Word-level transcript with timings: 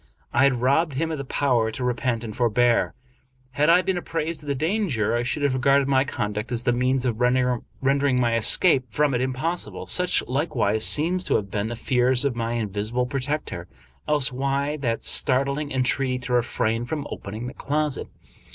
I 0.33 0.45
had 0.45 0.61
robbed 0.61 0.93
him 0.93 1.11
of 1.11 1.19
the 1.19 1.23
power 1.23 1.69
to 1.69 1.83
repent 1.83 2.23
and 2.23 2.35
forbear. 2.35 2.95
Had 3.51 3.69
I 3.69 3.83
been 3.83 3.97
apprised 3.99 4.41
of 4.41 4.47
the 4.47 4.55
danger, 4.55 5.15
I 5.15 5.21
should 5.21 5.43
have 5.43 5.53
regarded 5.53 5.87
my 5.87 6.05
conduct 6.05 6.51
as 6.51 6.63
the 6.63 6.73
means 6.73 7.05
of 7.05 7.21
render 7.21 7.61
ing 8.07 8.19
my 8.19 8.35
escape 8.35 8.85
from 8.91 9.13
it 9.13 9.21
impossible. 9.21 9.85
Such, 9.85 10.25
likewise, 10.27 10.85
seem 10.87 11.19
to 11.19 11.35
have 11.35 11.51
been 11.51 11.67
the 11.67 11.75
fears 11.75 12.25
of 12.25 12.35
my 12.35 12.53
invisible 12.53 13.05
protector. 13.05 13.67
Else 14.07 14.31
why 14.31 14.75
that 14.77 15.03
startling 15.03 15.69
entreaty 15.71 16.17
to 16.25 16.33
refrain 16.33 16.85
from 16.85 17.05
opening 17.11 17.45
the 17.45 17.53
closet? 17.53 18.07